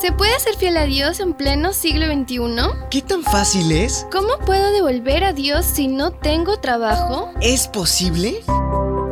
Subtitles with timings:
[0.00, 2.38] ¿Se puede ser fiel a Dios en pleno siglo XXI?
[2.90, 4.06] ¿Qué tan fácil es?
[4.10, 7.30] ¿Cómo puedo devolver a Dios si no tengo trabajo?
[7.42, 8.40] ¿Es posible?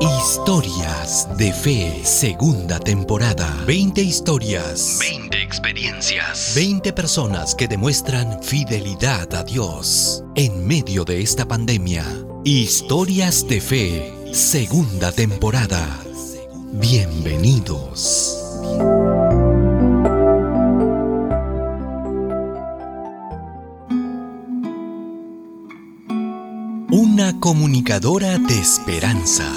[0.00, 3.48] Historias de Fe, segunda temporada.
[3.64, 4.98] 20 historias.
[4.98, 6.52] 20 experiencias.
[6.56, 12.04] 20 personas que demuestran fidelidad a Dios en medio de esta pandemia.
[12.42, 16.00] Historias de Fe, segunda temporada.
[16.72, 18.38] Bienvenidos.
[27.42, 29.52] Comunicadora de esperanza.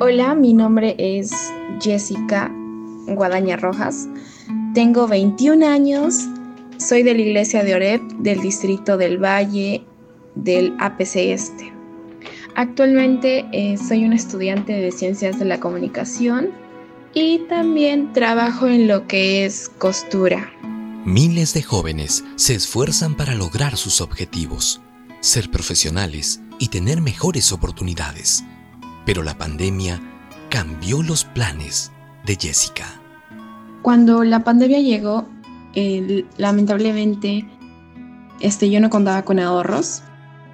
[0.00, 1.30] Hola, mi nombre es
[1.80, 2.52] Jessica
[3.06, 4.08] Guadaña Rojas.
[4.74, 6.26] Tengo 21 años.
[6.78, 9.84] Soy de la iglesia de Oreb, del distrito del Valle,
[10.34, 11.72] del APC Este.
[12.56, 16.48] Actualmente eh, soy una estudiante de ciencias de la comunicación
[17.14, 20.50] y también trabajo en lo que es costura.
[21.04, 24.80] Miles de jóvenes se esfuerzan para lograr sus objetivos,
[25.20, 28.44] ser profesionales y tener mejores oportunidades.
[29.04, 30.00] Pero la pandemia
[30.50, 31.92] cambió los planes
[32.24, 32.86] de Jessica.
[33.82, 35.28] Cuando la pandemia llegó,
[36.36, 37.48] lamentablemente
[38.40, 40.02] este, yo no contaba con ahorros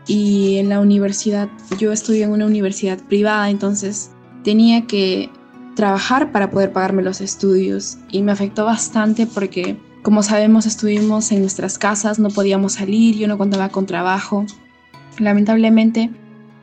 [0.06, 1.48] y en la universidad,
[1.78, 4.10] yo estudié en una universidad privada, entonces
[4.42, 5.30] tenía que
[5.74, 11.40] trabajar para poder pagarme los estudios y me afectó bastante porque como sabemos estuvimos en
[11.40, 14.44] nuestras casas, no podíamos salir, yo no contaba con trabajo.
[15.18, 16.10] Lamentablemente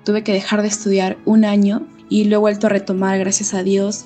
[0.05, 3.63] tuve que dejar de estudiar un año y lo he vuelto a retomar gracias a
[3.63, 4.05] Dios.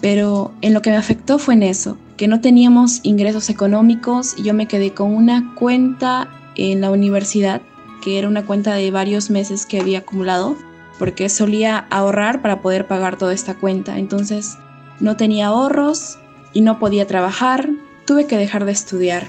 [0.00, 4.44] Pero en lo que me afectó fue en eso, que no teníamos ingresos económicos y
[4.44, 7.62] yo me quedé con una cuenta en la universidad,
[8.02, 10.56] que era una cuenta de varios meses que había acumulado,
[11.00, 13.98] porque solía ahorrar para poder pagar toda esta cuenta.
[13.98, 14.58] Entonces
[15.00, 16.20] no tenía ahorros
[16.52, 17.68] y no podía trabajar,
[18.06, 19.28] tuve que dejar de estudiar.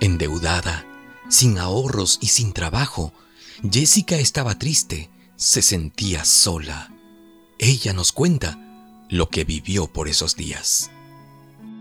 [0.00, 0.84] Endeudada,
[1.28, 3.12] sin ahorros y sin trabajo,
[3.70, 5.10] Jessica estaba triste
[5.42, 6.92] se sentía sola.
[7.58, 8.58] Ella nos cuenta
[9.08, 10.88] lo que vivió por esos días.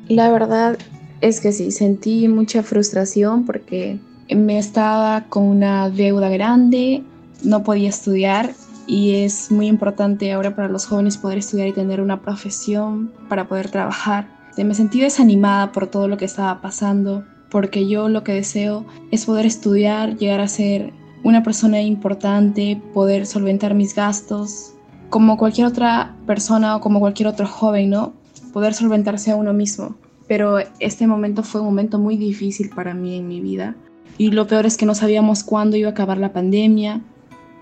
[0.08, 0.80] La verdad
[1.22, 4.00] es que sí, sentí mucha frustración porque
[4.36, 7.04] me estaba con una deuda grande,
[7.44, 8.56] no podía estudiar
[8.88, 13.48] y es muy importante ahora para los jóvenes poder estudiar y tener una profesión para
[13.48, 14.41] poder trabajar.
[14.58, 19.26] Me sentí desanimada por todo lo que estaba pasando, porque yo lo que deseo es
[19.26, 24.74] poder estudiar, llegar a ser una persona importante, poder solventar mis gastos,
[25.10, 28.14] como cualquier otra persona o como cualquier otro joven, ¿no?
[28.54, 29.96] Poder solventarse a uno mismo.
[30.28, 33.76] Pero este momento fue un momento muy difícil para mí en mi vida.
[34.18, 37.02] Y lo peor es que no sabíamos cuándo iba a acabar la pandemia.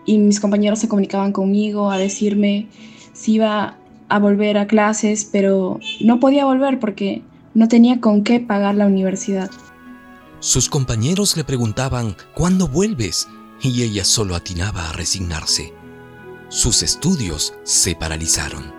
[0.06, 2.67] Y mis compañeros se comunicaban conmigo a decirme
[3.13, 3.78] si iba
[4.09, 7.21] a volver a clases, pero no podía volver porque
[7.53, 9.49] no tenía con qué pagar la universidad.
[10.39, 13.27] Sus compañeros le preguntaban, ¿cuándo vuelves?
[13.61, 15.73] y ella solo atinaba a resignarse.
[16.49, 18.73] Sus estudios se paralizaron.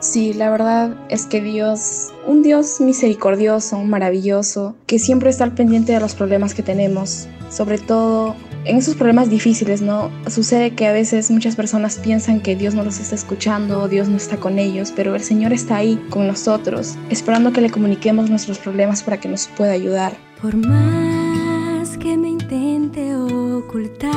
[0.00, 5.92] Sí, la verdad es que Dios, un Dios misericordioso, maravilloso, que siempre está al pendiente
[5.92, 8.34] de los problemas que tenemos, sobre todo
[8.64, 10.10] en esos problemas difíciles, ¿no?
[10.28, 14.16] Sucede que a veces muchas personas piensan que Dios no los está escuchando Dios no
[14.16, 18.58] está con ellos, pero el Señor está ahí con nosotros, esperando que le comuniquemos nuestros
[18.58, 20.16] problemas para que nos pueda ayudar.
[20.40, 24.10] Por más que me intente ocultar,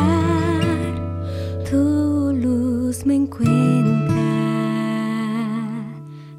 [1.70, 4.16] tu luz me encuentra.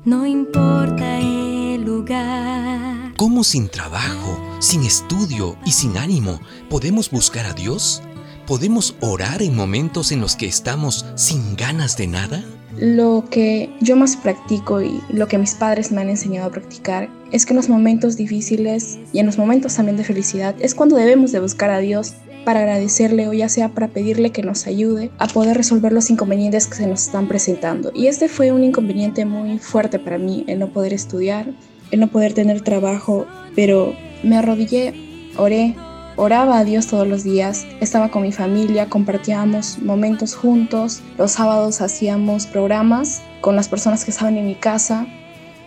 [0.05, 2.86] No importa el lugar.
[3.17, 6.39] ¿Cómo sin trabajo, sin estudio y sin ánimo
[6.69, 8.03] podemos buscar a Dios?
[8.47, 12.45] ¿Podemos orar en momentos en los que estamos sin ganas de nada?
[12.79, 17.09] Lo que yo más practico y lo que mis padres me han enseñado a practicar
[17.33, 20.97] es que en los momentos difíciles y en los momentos también de felicidad es cuando
[20.97, 22.13] debemos de buscar a Dios
[22.45, 26.67] para agradecerle o ya sea para pedirle que nos ayude a poder resolver los inconvenientes
[26.67, 27.93] que se nos están presentando.
[27.95, 31.47] Y este fue un inconveniente muy fuerte para mí, el no poder estudiar,
[31.91, 34.95] el no poder tener trabajo, pero me arrodillé,
[35.37, 35.75] oré,
[36.17, 41.81] oraba a Dios todos los días, estaba con mi familia, compartíamos momentos juntos, los sábados
[41.81, 45.07] hacíamos programas con las personas que estaban en mi casa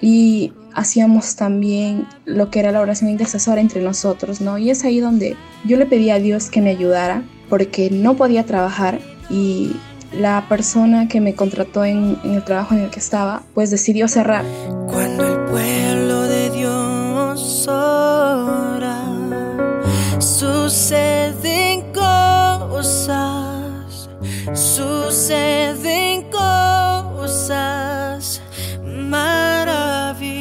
[0.02, 4.58] y hacíamos también lo que era la oración intercesora entre nosotros, ¿no?
[4.58, 8.46] Y es ahí donde yo le pedí a Dios que me ayudara porque no podía
[8.46, 9.00] trabajar
[9.30, 9.76] y
[10.14, 14.46] la persona que me contrató en, el trabajo en el que estaba, pues decidió cerrar.
[14.88, 15.29] Cuando
[20.70, 23.28] suceden cosas,
[24.54, 27.60] suceden cosas
[28.86, 30.36] maravillosas.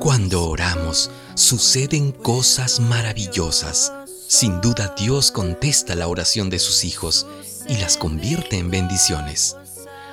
[0.00, 3.90] Cuando oramos, suceden cosas maravillosas.
[4.28, 7.26] Sin duda Dios contesta la oración de sus hijos
[7.68, 9.56] y las convierte en bendiciones.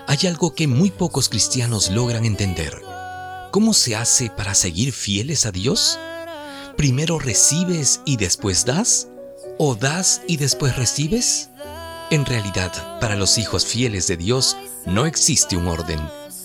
[0.08, 2.82] Hay algo que muy pocos cristianos logran entender.
[3.52, 6.00] ¿Cómo se hace para seguir fieles a Dios?
[6.80, 9.10] ¿Primero recibes y después das?
[9.58, 11.50] ¿O das y después recibes?
[12.10, 12.72] En realidad,
[13.02, 14.56] para los hijos fieles de Dios
[14.86, 16.00] no existe un orden,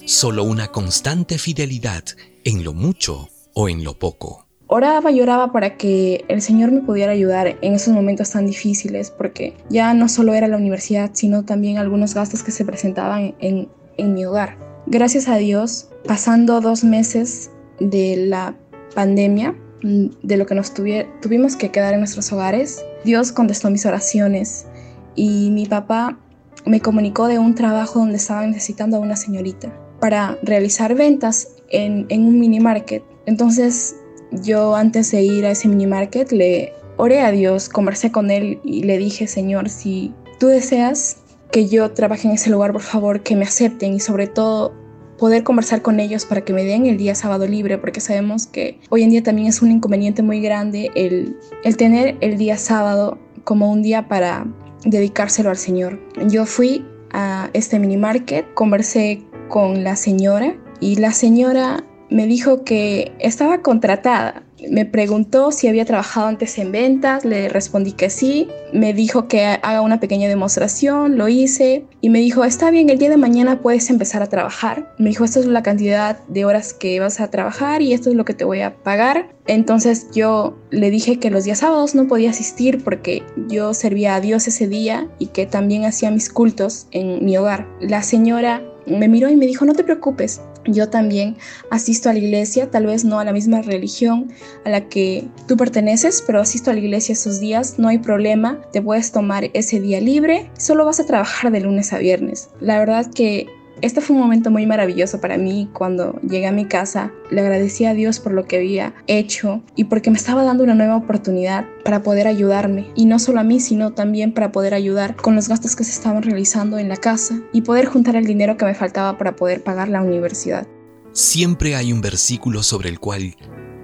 [0.07, 2.03] solo una constante fidelidad
[2.43, 4.49] en lo mucho o en lo poco.
[4.67, 9.13] Oraba y oraba para que el Señor me pudiera ayudar en esos momentos tan difíciles,
[9.13, 13.69] porque ya no solo era la universidad, sino también algunos gastos que se presentaban en,
[13.99, 14.59] mi hogar.
[14.89, 18.57] Gracias a Dios, pasando dos meses de la
[18.97, 19.55] pandemia,
[19.85, 24.67] de lo que nos tuvimos que quedar en nuestros hogares, Dios contestó mis oraciones
[25.15, 26.19] y mi papá
[26.65, 29.71] me comunicó de un trabajo donde estaba necesitando a una señorita
[30.01, 33.03] para realizar ventas en, en un mini market.
[33.27, 33.97] Entonces
[34.31, 38.61] yo antes de ir a ese mini market le oré a Dios, conversé con él
[38.65, 41.19] y le dije, Señor, si tú deseas
[41.53, 44.73] que yo trabaje en ese lugar, por favor, que me acepten y sobre todo
[45.19, 48.81] poder conversar con ellos para que me den el día sábado libre, porque sabemos que
[48.89, 53.19] hoy en día también es un inconveniente muy grande el, el tener el día sábado
[53.45, 54.47] como un día para
[54.85, 56.01] dedicárselo al Señor.
[56.29, 62.65] Yo fui a este mini market, conversé con la señora y la señora me dijo
[62.65, 68.49] que estaba contratada me preguntó si había trabajado antes en ventas, le respondí que sí,
[68.73, 72.99] me dijo que haga una pequeña demostración, lo hice y me dijo, está bien, el
[72.99, 74.93] día de mañana puedes empezar a trabajar.
[74.99, 78.17] Me dijo, esta es la cantidad de horas que vas a trabajar y esto es
[78.17, 79.29] lo que te voy a pagar.
[79.47, 84.21] Entonces yo le dije que los días sábados no podía asistir porque yo servía a
[84.21, 87.69] Dios ese día y que también hacía mis cultos en mi hogar.
[87.81, 91.37] La señora me miró y me dijo, no te preocupes, yo también
[91.71, 94.33] asisto a la iglesia, tal vez no a la misma religión
[94.65, 98.61] a la que tú perteneces, pero asisto a la iglesia esos días, no hay problema,
[98.73, 102.49] te puedes tomar ese día libre, solo vas a trabajar de lunes a viernes.
[102.61, 103.47] La verdad que
[103.81, 107.13] este fue un momento muy maravilloso para mí cuando llegué a mi casa.
[107.31, 110.75] Le agradecí a Dios por lo que había hecho y porque me estaba dando una
[110.75, 112.91] nueva oportunidad para poder ayudarme.
[112.95, 115.93] Y no solo a mí, sino también para poder ayudar con los gastos que se
[115.93, 119.63] estaban realizando en la casa y poder juntar el dinero que me faltaba para poder
[119.63, 120.67] pagar la universidad.
[121.13, 123.35] Siempre hay un versículo sobre el cual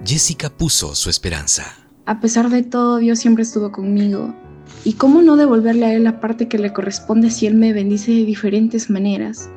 [0.05, 1.63] Jessica puso su esperanza.
[2.05, 4.33] A pesar de todo, Dios siempre estuvo conmigo.
[4.83, 8.11] ¿Y cómo no devolverle a Él la parte que le corresponde si Él me bendice
[8.11, 9.49] de diferentes maneras?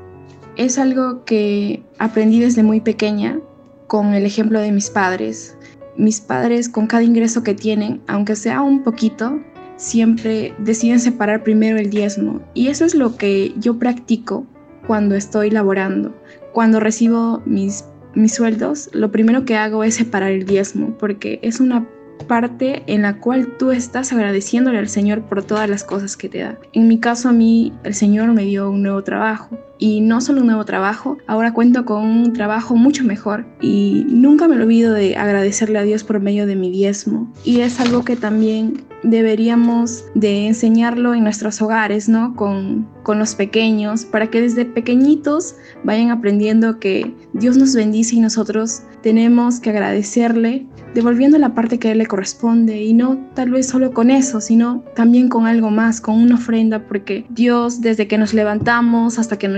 [0.56, 3.40] Es algo que aprendí desde muy pequeña
[3.88, 5.56] con el ejemplo de mis padres.
[5.96, 9.40] Mis padres con cada ingreso que tienen, aunque sea un poquito,
[9.76, 12.40] siempre deciden separar primero el diezmo.
[12.54, 14.46] Y eso es lo que yo practico
[14.86, 16.14] cuando estoy laborando.
[16.52, 17.84] Cuando recibo mis,
[18.14, 21.84] mis sueldos, lo primero que hago es separar el diezmo, porque es una
[22.28, 26.38] parte en la cual tú estás agradeciéndole al Señor por todas las cosas que te
[26.38, 26.58] da.
[26.72, 30.40] En mi caso a mí el Señor me dio un nuevo trabajo y no solo
[30.40, 35.14] un nuevo trabajo, ahora cuento con un trabajo mucho mejor y nunca me olvido de
[35.14, 40.46] agradecerle a Dios por medio de mi diezmo y es algo que también deberíamos de
[40.46, 42.34] enseñarlo en nuestros hogares, ¿no?
[42.34, 48.20] Con, con los pequeños, para que desde pequeñitos vayan aprendiendo que Dios nos bendice y
[48.20, 53.50] nosotros tenemos que agradecerle devolviendo la parte que a Él le corresponde y no tal
[53.50, 58.06] vez solo con eso, sino también con algo más, con una ofrenda, porque Dios desde
[58.06, 59.48] que nos levantamos hasta que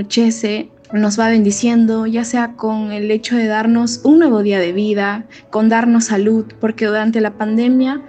[0.93, 5.27] nos va bendiciendo, ya sea con el hecho de darnos un nuevo día de vida,
[5.51, 8.01] con darnos salud, porque durante la pandemia,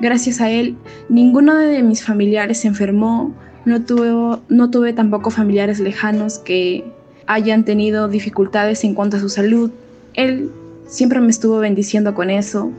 [0.00, 0.76] gracias a Él,
[1.08, 6.84] ninguno de mis familiares se enfermó, no tuve, no tuve tampoco familiares lejanos que
[7.26, 9.72] hayan tenido dificultades en cuanto a su salud.
[10.14, 10.52] Él
[10.86, 12.70] siempre me estuvo bendiciendo con eso.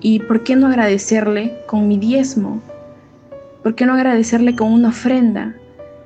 [0.00, 2.60] ¿Y por qué no agradecerle con mi diezmo?
[3.62, 5.54] ¿Por qué no agradecerle con una ofrenda?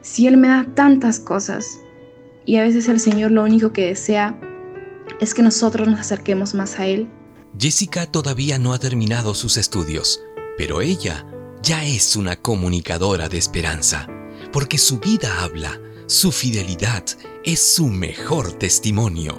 [0.02, 1.82] Si Él me da tantas cosas
[2.45, 4.39] y a veces el Señor lo único que desea
[5.21, 7.09] es que nosotros nos acerquemos más a Él.
[7.59, 10.23] Jessica todavía no ha terminado sus estudios,
[10.57, 11.27] pero ella
[11.63, 14.09] ya es una comunicadora de esperanza,
[14.53, 17.05] porque su vida habla, su fidelidad
[17.45, 19.37] es su mejor testimonio.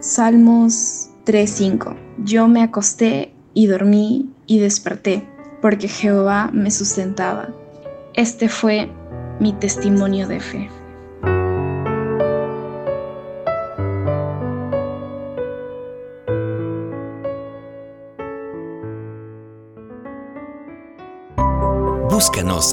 [0.00, 5.28] Salmos 3:5 Yo me acosté y dormí y desperté,
[5.60, 7.48] porque Jehová me sustentaba.
[8.14, 8.90] Este fue
[9.40, 10.79] mi testimonio de fe.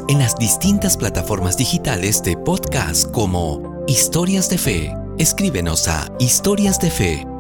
[0.09, 4.91] En las distintas plataformas digitales de podcast como Historias de Fe.
[5.19, 7.37] Escríbenos a historiasdefe.com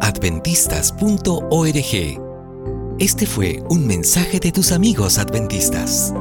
[0.00, 2.20] adventistas.org.
[2.98, 6.12] Este fue un mensaje de tus amigos adventistas.